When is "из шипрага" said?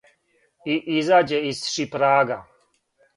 1.49-2.39